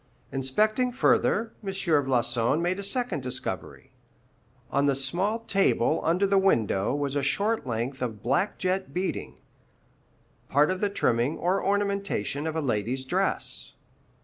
Inspecting 0.31 0.91
further, 0.93 1.53
M. 1.63 1.69
Floçon 1.69 2.59
made 2.59 2.79
a 2.79 2.83
second 2.83 3.21
discovery. 3.21 3.91
On 4.71 4.87
the 4.87 4.95
small 4.95 5.41
table 5.41 6.01
under 6.03 6.25
the 6.25 6.39
window 6.39 6.95
was 6.95 7.15
a 7.15 7.21
short 7.21 7.67
length 7.67 8.01
of 8.01 8.23
black 8.23 8.57
jet 8.57 8.95
beading, 8.95 9.35
part 10.49 10.71
of 10.71 10.81
the 10.81 10.89
trimming 10.89 11.37
or 11.37 11.63
ornamentation 11.63 12.47
of 12.47 12.55
a 12.55 12.61
lady's 12.61 13.05
dress. 13.05 13.73